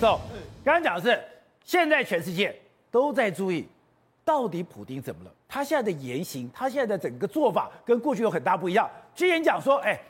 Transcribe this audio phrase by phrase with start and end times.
[0.00, 0.18] 走，
[0.64, 1.22] 刚刚讲的是，
[1.62, 2.58] 现在全世界
[2.90, 3.68] 都在注意，
[4.24, 5.30] 到底普丁怎么了？
[5.46, 8.88] 他现在的言行，他现在的整个做法跟过去有很大不一样。
[9.14, 10.00] 之前讲说，哎，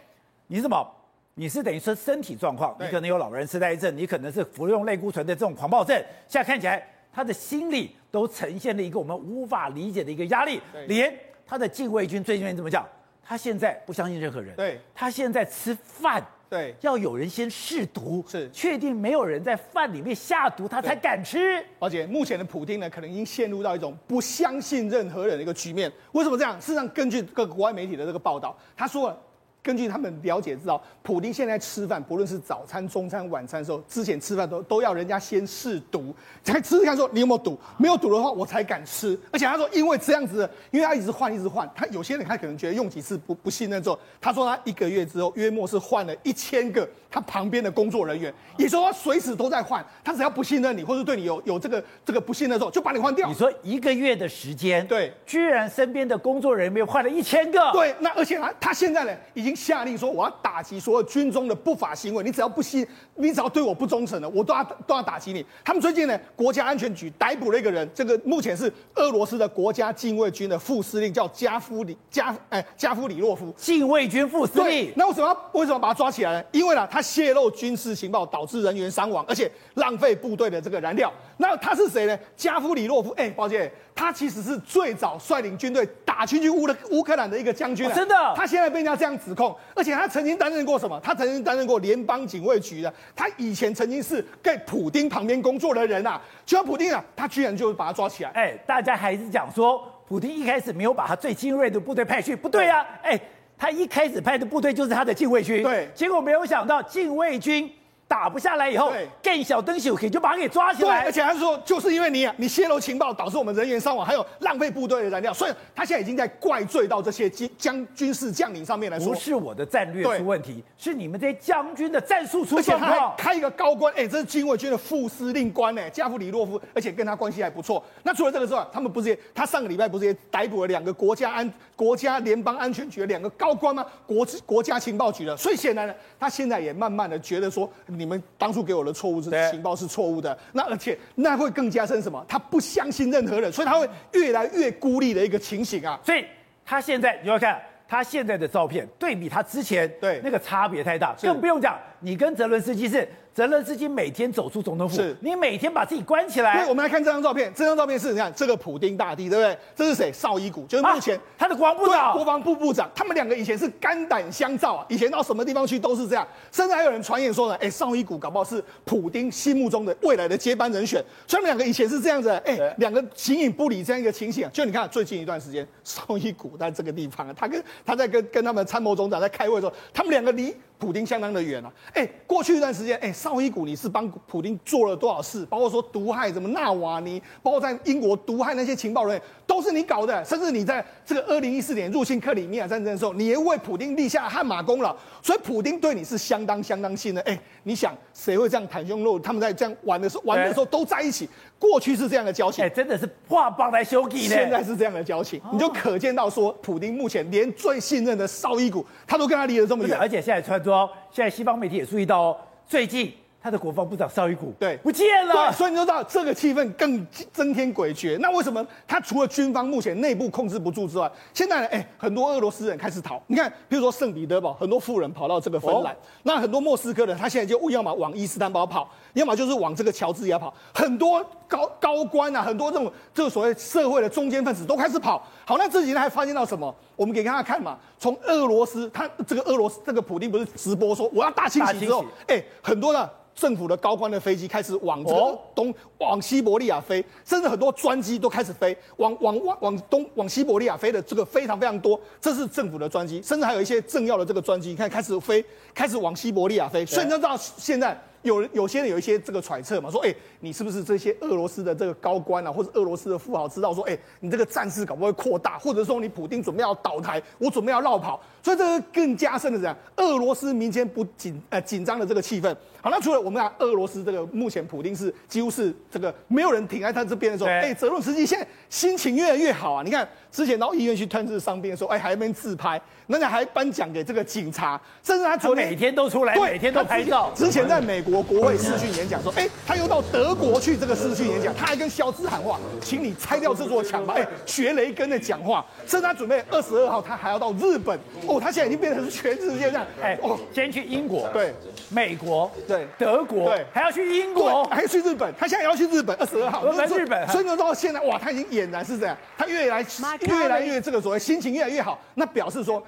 [0.46, 0.88] 你怎么？
[1.34, 5.96] 你是等于说身体状况，你可能有老人痴呆症，你可能是服用类固醇的这种狂暴症。
[6.28, 10.60] 现在看起来，他的心理都呈现了一个我们无法理解的一个压力。
[10.86, 11.12] 连
[11.44, 12.86] 他的禁卫军最近怎么讲？
[13.24, 14.54] 他现在不相信任何人。
[14.54, 16.24] 对，他现在吃饭。
[16.50, 21.64] 对，要有人先试毒，是确定没有人在饭里面下毒，他才敢吃。
[21.78, 25.90] 而且目前的普丁呢，可能已经陷入到一种不相信任何人的一个局面。
[26.10, 26.60] 为什么这样？
[26.60, 29.16] 事实上，根据各个国外媒体的这个报道，他说。
[29.62, 39.18] 根据他们了解知道，普丁现在吃饭，不论是早餐、中餐、晚餐的时候，之前吃饭都都要人家先试毒，才吃吃看说你有没有毒，没有毒的话我才敢吃。
[39.30, 53.28] 而且他说，因为这样子，因为他一直换，一直换，他有些人他可能觉得用几次不不信任之后，他说他一个月之后约莫是换了一千个他旁边的工作人员，也说他随时都在换，他只要不信任你或者对你有有这个这个不信任的时候，就把你换掉。
[53.28, 59.49] 你说一个月的时间，对，居然身边的工作人员换了一千个，对，那而且他他现在呢已经。
[59.54, 73.52] 下令说：“我要打击所有军中的不法行为，你只要不信，你只要对我不忠诚的，我都要都要打击你。”他们最近呢，国家安全局逮捕了一个人，这个目前是俄罗斯的国家禁卫军的副司令，叫加夫里加哎加夫里洛夫。
[73.56, 76.44] 禁卫军副司令，那为什么为什么把他抓起来呢？
[76.52, 81.12] 因为呢，他泄露军事情报，导致人员伤亡，而且浪费部队的这个燃料。
[81.36, 82.18] 那他是谁呢？
[82.36, 87.92] 加夫里洛夫，哎，抱歉，他其实是最早率领军队打进去乌的乌克兰的一个将军，哦。
[87.94, 89.39] 真的，他现在被人家这样指控，
[89.74, 90.98] 而且他曾经担任过什么？
[91.02, 92.92] 他曾经担任过联邦警卫局的。
[93.14, 96.20] 他以前曾经是在普丁旁边工作的人啊。
[96.44, 98.30] 就像普丁啊，他居然就把他抓起来。
[98.30, 102.84] 哎，大家还是讲说，普丁一开始没有把他最精锐的部队派去，不对啊。
[103.02, 103.20] 哎，
[103.56, 107.70] 他一开始派的部队就是他的禁卫军，对，结果没有想到禁卫军。
[108.10, 111.02] 打不下来以后，更小灯小可就把他给抓起来。
[111.02, 119.12] 对而且他说，就是因为你啊，你泄露情报导致我们人员伤亡，还有浪费部队的燃料，所以他现在已经在怪罪到这些军将军事将领上面来说。
[119.12, 122.72] 不是我的战略出问题，是你们这些将军的战术出问题。
[122.72, 127.80] 而且他还开一个高官，哎，这是禁卫军的副司令官哎，加夫里洛夫，而且跟他关系还不错。
[128.02, 131.48] 那除了这个之外，他们不是也他上个礼拜不是也逮捕了两个国家安
[131.80, 133.86] 国家联邦安全局的两个高官吗？
[134.04, 135.36] 国国家情报局的。
[135.36, 138.80] 所以显然呢，他现在也慢慢的觉得说，你们当初给我。
[138.80, 142.24] 有了错误是情报是错误的，那而且那会更加深什么？
[142.26, 146.00] 他不相信任何人，所以他会越来越孤立的一个情形啊。
[146.02, 146.24] 所以
[146.64, 153.06] 他现在你要看他现在的照片，对比他之前对那个差别太大，更不用讲，你跟泽伦斯基是。
[153.40, 156.58] 泽伦斯基每天走出总统府，是你每天把自己关起来。
[156.58, 159.58] 对，我们来看这张照片，这张照片是你看这个普丁大帝，对不对？
[159.74, 160.12] 这是谁？
[160.12, 162.90] 绍伊古，就是目前、啊、他的国防部长，国防部部长。
[162.94, 166.28] 他们两个以前是肝胆相照啊，以前到什么地方去都是这样。
[166.52, 171.02] 甚至还有人传言说呢，哎，绍伊古搞不好是普丁心目中的未来的接班人选。
[171.26, 174.50] 所以他们两个以前是这样子，哎，两个形影不离这样一个情形啊。
[174.52, 180.54] 就你看最近一段时间，绍伊古在这个地方啊，他跟他在跟跟他们参谋总长在开会的时候，他们两个离。
[180.80, 181.70] 普丁相当的远啊！
[181.92, 185.44] 哎，过去一段时间，哎，绍伊古你是帮普丁做了多少事？
[185.44, 190.24] 包括说毒害什么纳瓦尼，包括在英国毒害那些情报人员，都是你搞的。
[190.24, 194.96] 甚至你在这个二零一四年入侵克里米亚战争的时候，你也为普京立下汗马功劳。
[195.20, 197.24] 所以普丁对你是相当相当信任。
[197.24, 199.18] 哎，你想谁会这样袒胸露？
[199.18, 201.28] 他们在这样玩的时候，玩的时候都在一起。
[201.58, 204.34] 过去是这样的交情，哎，真的是画帮来修给的。
[204.36, 212.36] 现在是这样的交情，你就可见到说，普丁目前连最信任的绍伊古，他都跟他离得这么远，而且现在传说，现在西方媒体也注意到哦，
[212.68, 213.12] 最近。
[213.42, 218.18] 他的国防部长绍伊古对不见了，对，所以你就知道这个气氛更增添诡谲。
[218.18, 221.66] 那为什么他除了军方目前内部控制不住之外，现在呢？
[221.68, 223.22] 哎，很多俄罗斯人开始逃。
[223.28, 225.94] 你看，比如说圣彼得堡，很多富人跑到这个芬兰。
[225.94, 230.52] 哦、那很多莫斯科的，他现在就要么往伊斯坦堡跑，要么就是往这个乔治亚跑。
[230.74, 235.26] 很多高高官啊，很多这种这个所谓社会的中间分子都开始跑。
[235.44, 236.74] 好，那这几天还发现到什么？
[236.96, 243.10] 我们给大家看嘛，从俄罗斯，他这个俄罗斯这个普京不是直播说我要大清洗之后，哎，很多的。
[243.32, 251.98] 政府的高官的飞机开始往这个东、往西伯利亚飞，甚至很多专机都开始飞，往往往往东、往西伯利亚飞的这个非常非常多。
[252.20, 255.42] 这是政府的专机，甚至还有一些政要的这个专机，你看开始飞，
[255.72, 256.84] 开始往西伯利亚飞。
[256.84, 257.98] 所以你知道现在。
[258.22, 272.54] 有有些人有一些这个揣测嘛，说，哎，你是不是这些俄罗斯的这个高官啊，或者俄罗斯的富豪知道说，哎，你这个战事搞不会扩大，或者说你普丁准备要倒台，我准备要绕跑，所以这个更加深的这样，俄罗斯民间不紧呃紧张的这个气氛。
[272.82, 279.82] 好，那除了我们讲俄罗斯这个目前普丁是几乎是这个没有人挺在他这边的时候，哎，泽伦斯基现在心情越来越好啊！
[279.84, 287.30] 你看之前到医院去探视伤兵的时候，哎，还在那边自拍，人家还颁奖给这个警察，甚至他昨天每天都出来，对，每天都拍照。
[287.34, 295.64] 之前在美国国会视讯演讲说，哎，他又到德国去这个视讯演讲，他还跟肖兹喊话，请你拆掉这座墙吧，哎，学雷根的讲话。
[295.86, 301.52] 甚至他准备二十二号，他还要到日本哦，他现在已经变成是全世界这样，哎，哦，先去英国，对，
[301.88, 309.84] 美国，对，德国，对，还要去英国，还要去日本，他现在也要去日本，二十二号，在日本，所以呢，到现在哇，他已经俨然是这样，他越来
[310.20, 312.82] 越来越这个所谓心情越来越好，那表示说，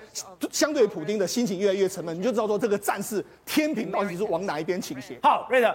[0.51, 5.19] 相对于普丁的心情越来越沉闷，你就知道说这个战事天平到底是往哪一边倾斜。
[5.23, 5.75] 好，瑞德，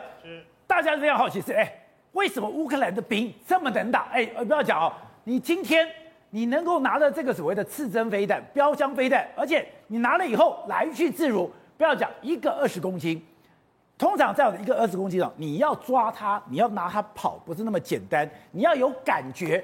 [0.65, 1.71] 大家非常好奇是，哎，
[2.13, 4.07] 为什么乌克兰的兵这么能打？
[4.12, 4.92] 哎，不要讲哦，
[5.24, 5.88] 你今天。
[6.30, 13.25] 你能够拿着这个所谓的刺针飞弹、标枪飞弹，而且你拿了以后来去自如，不要讲一个二十公斤，
[13.97, 19.63] 通常这样的一个二十公斤的，你要抓他，你要拿他跑，不是那么简单，你要有感觉。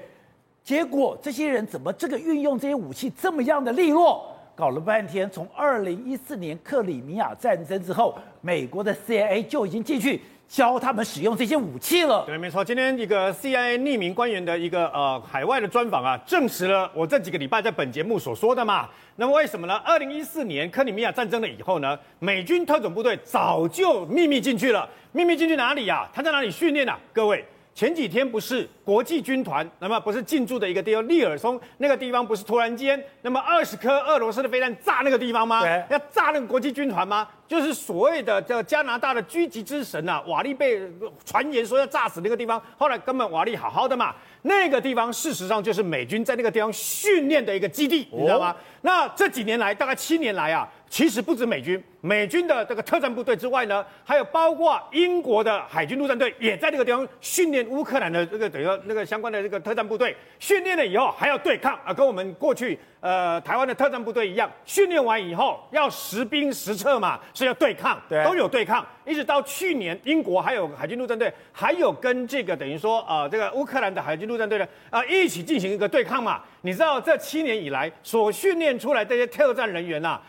[0.64, 4.26] 结果这些人怎么这个运用这些武器这么样的利落？
[4.56, 10.22] 搞了半天，从二零一四年克里米亚战争之后，美国的 CIA 就已经进去。
[10.48, 12.24] 教他们使用这些武器了。
[12.26, 12.64] 对，没错。
[12.64, 18.88] 今天一个 CIA 匿名官员的一个呃海外的专访啊，证实了我这几个礼拜在本节目所说的嘛。
[19.16, 19.76] 那么为什么呢？
[19.86, 24.88] 二零一四年克里米亚战争了以后呢，美军特种部队早就秘密进去了。
[25.12, 26.10] 秘密进去哪里呀、啊？
[26.14, 27.00] 他在哪里训练啊？
[27.12, 27.46] 各位。
[27.76, 35.62] 前几天不是国际军团，那么不是进驻的一个地方，利尔松那个地方不是突然间那么二十颗俄罗斯的飞弹炸那个地方吗？
[35.62, 37.28] 对，要炸那个国际军团吗？
[37.54, 40.82] 就是所谓的这加拿大的狙击之神啊，瓦利被
[41.24, 48.50] 传言说要炸死那个地方，后来根本瓦利好好的嘛，那个地方事实上就是美军在那个地方训练的一个基地，你知道吗？
[48.50, 50.68] 哦、那这几年来，大概七年来啊。
[50.90, 80.22] 其实不止美军，美军的这个特战部队之外呢，还有包括英国的海军陆战队也在这个地方训练乌克兰的这个等于说那个相关的这个特战部队，训练了以后还要对抗啊，跟我们过去呃台湾的特战部队一样，训练完以后要实兵实测嘛，所以要对抗，对，都有对抗，一直到去年英国还有海军陆战队还有跟这个等于说呃这个乌克兰的海军陆战队呢啊、呃、一起进行一个对抗嘛，你知道这七年以来所训练出来这些特战人员呐、啊。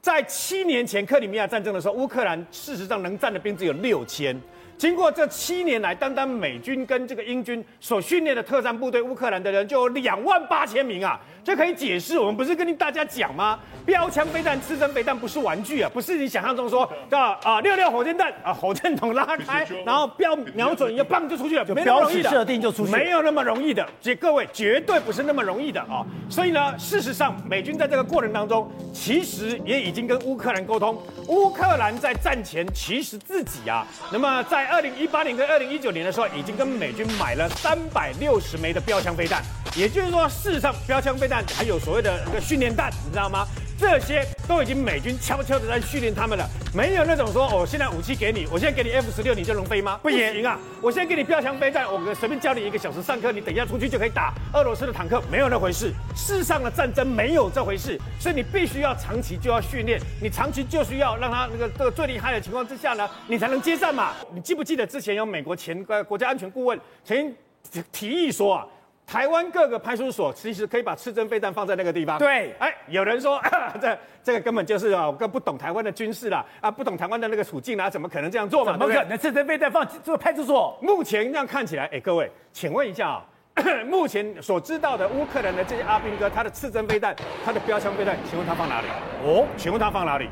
[0.00, 4.38] 在七年前克里米亚战争的时候，乌克兰事实上能战的兵只有六千。
[4.78, 11.20] 经过这七年来，单单美军跟这个英军所训练的特战部队，乌克兰的人就有两万八千名啊！
[11.42, 13.58] 这可以解释，我们不是跟大家讲吗？
[13.84, 23.84] 标枪飞弹、刺针飞弹不是玩具啊，不是你想象中说的啊，六六火箭弹啊，火箭筒拉开，然后标瞄准一棒就出去了，就标记设定就出去，没有那么容易的。
[24.00, 26.06] 这各位绝对不是那么容易的啊！
[26.30, 39.42] 所以呢，事实上，美军在这个过程当中，其实也已经跟乌克兰沟通，乌克兰在战前其实自己啊，那么在二零一八年跟二零一九年的时候，已经跟美军买了三百六十枚的标枪飞弹，
[39.74, 43.46] 也就是说，事实上标枪飞弹还有所谓的一个训练弹，你知道吗？
[43.78, 46.44] 这些都已经美军悄悄的在训练他们了，
[46.74, 50.00] 没有那种说哦，现在武器给你，我现在给你 F 十六，你就能飞吗？
[50.02, 50.58] 不行啊！
[50.82, 55.92] 我现在给你标枪飞弹，我随便教你一个小时上课，你等一下出去就可以打俄罗斯的坦克，没有那回事。
[56.16, 64.12] 世上的战争没有这回事，所以你必须要长期就要训练，你长期就需要让他那个这个最厉害的情况之下呢，你才能接战嘛。
[64.34, 68.66] 你记不记得之前有美国前国家安全顾问曾经提议说啊？
[69.08, 72.18] 台湾各个派出所其实可以把刺针飞弹放在那个地方。
[72.18, 73.40] 对，哎，有人说
[73.80, 78.72] 这这个根本就是啊，更不懂台湾的军事啦啊，不懂台湾的那个处境啊，怎么可能这样做嘛？
[78.72, 80.78] 怎么可能刺针飞弹放这个派出所？
[80.82, 83.24] 目前这样看起来，哎，各位，请问一下啊，
[83.88, 88.88] 目前所知道的乌克兰的这些阿兵哥，他的刺针飞弹，他的标枪飞弹，请问他放哪里？
[89.24, 90.28] 哦，请问他放哪里？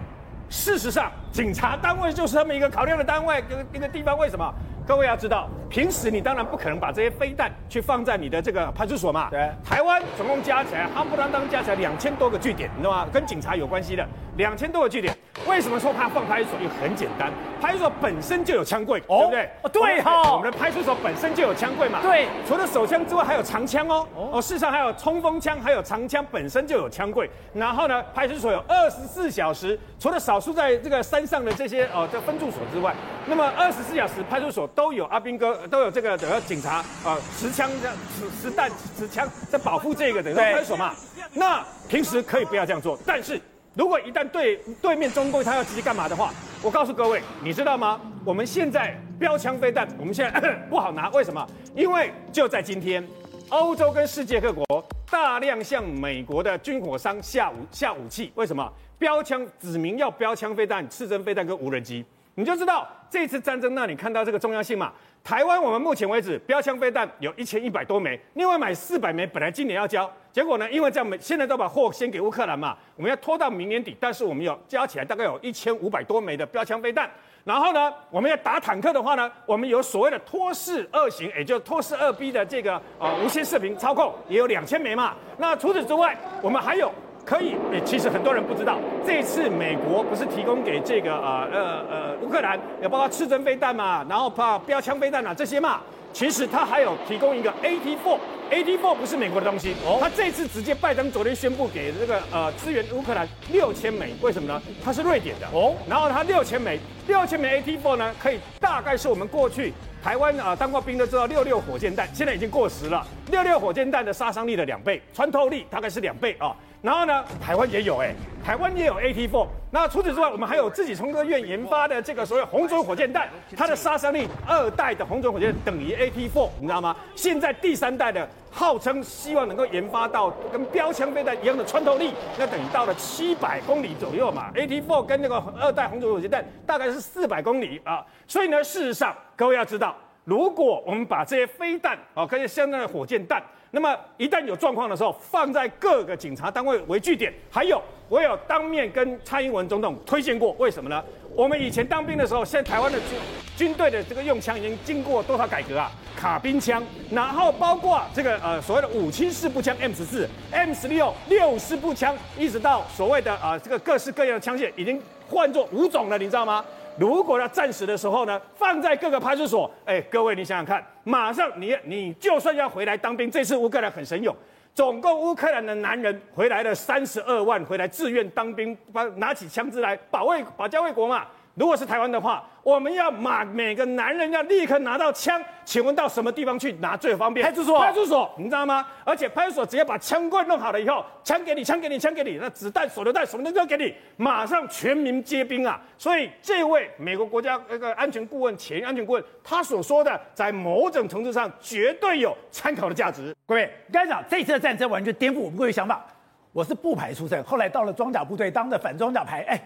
[0.51, 4.55] 事实上，警察单位就是他们一个考量的单位，一个一个地方，为什么？
[4.87, 9.29] 各位要知道，平时你当然不可能把这些飞弹去放在你的这个派出所嘛。
[9.31, 9.51] 对。
[9.65, 13.07] 台湾总共加起来，夯不啷当加起来两千多个据点，你知道吗？
[13.13, 15.13] 跟警察有关系的两千多个据点。
[15.45, 16.61] 为什么说怕放派出所？
[16.61, 19.51] 也很简单，派出所本身就有枪柜，哦、对不对？
[19.63, 20.33] 哦，对哈。
[20.33, 21.99] 我们的派出所本身就有枪柜嘛。
[22.01, 22.29] 对。
[22.47, 24.07] 除了手枪之外，还有长枪哦。
[24.15, 24.41] 哦。
[24.41, 27.29] 事实上还有冲锋枪，还有长枪，本身就有枪柜。
[27.53, 32.95] 然后呢，派出所有二十四小时，除了少数在这个山上的这些哦这分驻所之外，
[33.27, 35.67] 那么二十四小时派出所都有阿兵哥。
[35.69, 40.95] 都有这个等于警察啊，持枪这样持持弹持枪在保护这个等于派出所嘛。
[41.33, 43.41] 那平时可以不要这样做，但是
[43.75, 48.01] 如果一旦对对面中共他要直接干嘛的话，我告诉各位，你知道吗？
[48.25, 50.41] 我们现在标枪飞弹，我们现在
[50.71, 51.45] 不好拿，为什么？
[51.75, 53.07] 因为就在今天，
[53.49, 54.65] 欧洲跟世界各国
[55.11, 58.73] 大量向美国的军火商下武下武器，为什么？
[58.99, 62.05] 标枪指明要标枪飞弹、刺针飞弹跟无人机。
[62.39, 64.93] 你就知道这次战争，那你看到这个重要性嘛？
[65.25, 77.11] 台湾我们目前为止标枪飞弹有一千一百多枚，另外买四百枚，本来今年要交，结果呢，因为这样，现在都把货先给乌克兰嘛，我们要拖到明年底，但是我们有加起来大概有一千五百多枚的标枪飞弹。
[77.43, 85.15] 然后呢，我们要打坦克的话呢，我们有所谓的托式二型，也就托式二 B 的这个呃无线射频操控，也有两千枚嘛。
[85.39, 86.93] 那除此之外，我们还有
[87.27, 95.81] 可以，其实很多人不知道，这次美国不是提供给这个呃呃呃乌克兰，也包括刺针飞弹嘛，然后怕标枪飞弹啊这些嘛。
[96.13, 104.63] 其实它还有提供一个 AT4，AT4 不是美国的东西，哦，他这次直接拜登昨天宣布给这个呃支援乌克兰六千枚，为什么呢？
[104.83, 116.47] 它是瑞典的哦，然后它六千枚，六千枚 AT4 呢，可以大概是我们过去台湾啊、呃、当过兵都知道六六火箭弹，现在已经过时了，六六火箭弹的杀伤力的两倍，穿透力大概是两倍啊。
[116.49, 116.57] 哦
[116.87, 118.15] 然后呢，台湾也有哎，
[118.45, 119.45] 台湾也有 AT4。
[119.73, 126.95] 那除此之外，我们还有自己中科院研发的这个所谓红准火箭弹，它的杀伤力二代的红准火箭等于 AT4，你知道吗？
[127.17, 134.53] 现在第三代的号称希望能够研发到跟标枪飞弹一样的穿透力，那等于到了七百公里左右嘛。
[134.55, 138.07] AT4 跟那个二代红准火箭弹大概是四百公里啊。
[138.29, 143.43] 所以呢，事实上各位要知道，如果我们把这些飞弹啊，跟相当的火箭弹。
[143.77, 147.31] 那么一旦有状况的时候，放在各个警察单位为据点。
[147.51, 147.79] 还有，
[148.09, 151.05] 我有当面跟蔡英文总统推荐过，为什么呢？
[151.35, 153.09] 我们以前当兵的时候，现在台湾的军
[153.55, 155.93] 军队的这个用枪已经经过多少改革啊？
[156.17, 166.65] 卡宾枪，然后包括这个呃所谓的五七式步枪 M 十四、M 十六六式步枪，一直到所谓的啊、这个各式各样的枪械，已经换作五种了，你知道吗？
[166.99, 174.35] 如果要战死的时候呢，放在各个派出所，哎，各位你想想看，马上你你就算要回来当兵，这次乌克兰很神勇，
[174.75, 181.27] 总共乌克兰的男人回来了三十二万，回来自愿当兵，把拿起枪支来保卫保家卫国嘛。
[181.57, 187.47] 如果是台湾的话，我们要马每个男人要立刻拿到枪，请问到什么地方去拿最方便？
[187.47, 188.87] 派出所，派出所，你知道吗？
[189.05, 195.81] 而且派出所只要把枪柜弄好了以后，枪给你，枪给你，枪给你，那子弹、手榴弹什么的都给你，马上全民皆兵啊！
[195.97, 203.35] 所以这位美国国家那个安全顾问、前安全顾问，他所说的，在某种程度上绝对有参考的价值。
[203.47, 206.05] 各位，刚才讲这次的战争完全颠覆我们各位想法。
[206.53, 209.59] 我是步排出身，后来到了装甲部队当的反装甲排，哎。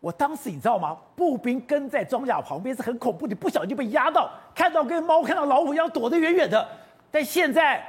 [0.00, 0.96] 我当时你知道吗？
[1.14, 6.66] 步兵跟在装甲旁边是很恐怖，你不小心就被压到，看到跟猫看到老虎一样躲得远远的。
[7.10, 7.84] 但现在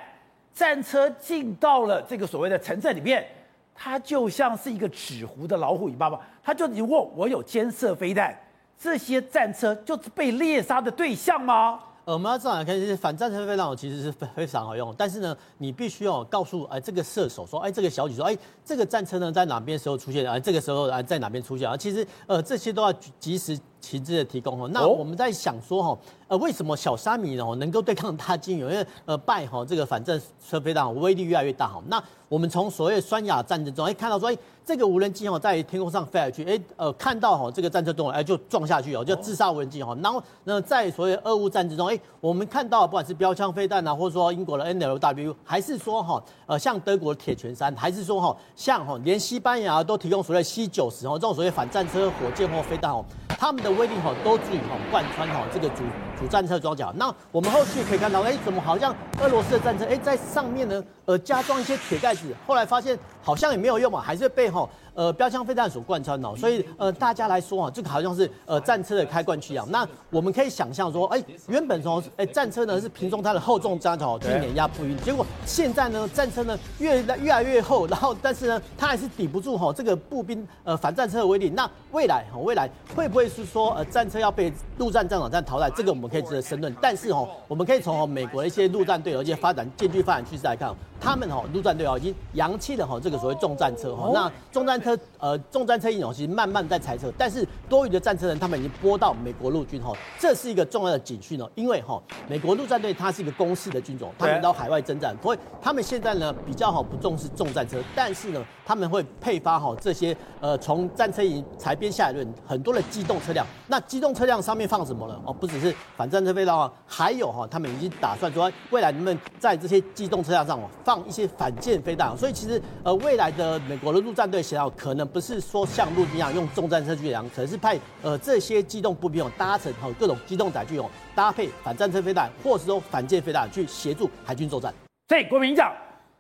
[0.54, 3.26] 战车进到了这个所谓的城镇里面，
[3.74, 6.20] 它就像是一个纸糊的老虎，你知道吗？
[6.44, 8.38] 它就你问我有监射飞弹，
[8.78, 11.80] 这些战车就是被猎杀的对象吗？
[12.14, 21.78] 我们要这样来看，反战车飞弹其实是非常好用，但是呢，你必须要告诉哎这个射手说，哎这个小姐说，哎这个战车呢在哪边时候出现，啊这个时候啊在哪边出现啊？
[21.78, 23.58] 其实呃这些都要及时。
[23.82, 25.98] 旗帜的提供哦，那我们在想说哈，
[26.28, 28.62] 呃，为什么小虾米呢能够对抗大鲸鱼？
[28.62, 31.82] 因为呃，拜哈这个反正车飞弹威力越来越大哈。
[31.88, 39.98] 那我们从所谓双亚战争中，哎，看到说，哎，这个无人机哦在天空上飞来去，哎，呃，看到哈这个战车动了，哎，就撞下去哦，就自杀无人机哈。
[40.02, 53.04] 然后那在所谓俄乌战争中，哎，我们看到不管是标枪飞弹啊，或者说英国的 NLW，还是说哈，呃，像德国的铁拳三，还是说哈，像哈连西班牙都提供所谓 C 九十哦这种所谓反战车火箭或飞弹哦。
[53.28, 55.84] 他们的威力哈都足以哈贯穿哈这个主
[56.20, 56.92] 主战车装甲。
[56.96, 60.84] 那我们后续可以看到，哎，怎么好像俄罗斯的战车哎在上面呢？
[61.06, 64.70] 呃，加装一些铁盖子，后来发现好像也没有用嘛，还是被吼
[65.02, 66.36] 呃标枪飞弹所贯穿哦。
[66.38, 69.66] 所以呃大家来说啊，这个好像是呃战车的开罐器啊。
[69.70, 81.50] 那我们可以想象说，哎，原本从哎战车呢是凭中它的厚重装甲去碾压步兵，结果现在呢战车呢越来越来越厚，然后但是呢它还是抵不住哈这个步兵呃反战车的威力。
[81.50, 83.32] 那未来哈未来会不会？
[83.32, 86.76] 是说，呃，战车要被陆战战场战淘汰，这个我们可以值得深论。
[86.82, 90.76] 但是哦，我们可以从美国的一些陆战队，而且发展渐具发展趋势来看。
[91.02, 115.20] 他们哈陆战队啊已经扬弃了哈这个所谓重战车哈，那重战车呃重战车一种其实慢慢在裁撤，但是多余的战车人他们已经拨到美国陆军哈，这是一个重要的警讯哦，因为哈美国陆战队它是一个公式的军种，他们到海外征战，所以他们现在呢比较好不重视重战车，但是呢他们会配发哈这些呃从战车营裁编下来的很多的机动车辆，那机动车辆上面放什么呢？
[115.26, 120.91] 哦不只是反战车飞刀啊，还有哈他们已经打算说未来能不能在这些机动车辆上放。
[120.92, 134.74] 放一些反舰飞弹，所以其实呃未来的美国的陆战队想要可能不是说像陆军一样用重战车去量，可能是派呃这些机动步兵哦搭乘和各种机动载具哦搭配反战车飞弹，或是说反舰飞弹去协助海军作战。
[135.08, 135.74] 所以国民讲，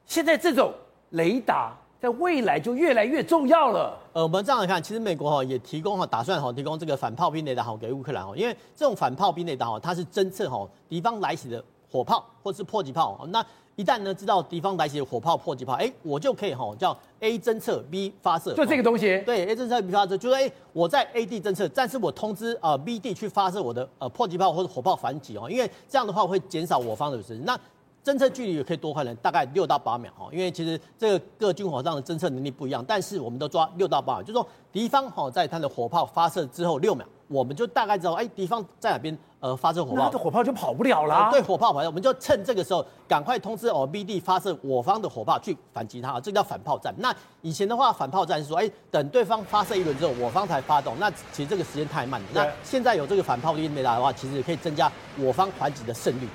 [0.05, 0.73] 现在这种
[1.09, 3.99] 雷达在未来就越来越重要了。
[4.13, 11.61] 呃，我们这样来看，其实美国哈也提供哈，打算哈提供这个反炮兵雷达哈给乌克兰哈，因为这种反炮兵雷达哈，它是侦测哈敌方来袭的
[11.91, 13.27] 火炮或是迫击炮。
[13.27, 19.21] 那一旦呢知道敌方来袭的火炮、迫击炮，哎，我就可以吼叫 A 侦测 B 发射，就这个东西。
[19.25, 27.43] 对，A 侦测 B 发射，就是哎我在 A 地侦测，但是我通知呃 B 地去发射我的呃迫击炮或者火炮反击哦，因为这样的话会减少我方的损失。
[27.45, 27.57] 那
[28.03, 29.13] 侦测距离也可以多快呢？
[29.21, 41.29] 大概六到八秒哈，因为其实这个各军火上的侦测能力不一样，但是我们都抓六到八秒，就是说敌方哈在它的火炮发射之后六秒，我们就大概知道哎敌方在哪边呃发射火炮，那火炮就跑不了了、啊。
[41.29, 46.91] 对，火炮跑，我们就趁这个时候赶快通知哦 B D 发射我方的火炮去反击他，这个叫反炮战。
[46.97, 52.27] 那以前的话反炮战是说哎等对方发射一轮之后我方才发动，那其实这个时间太慢了。
[52.33, 56.27] 那现在有这个反炮兵雷达的话，其实也可以增加我方反击的胜率。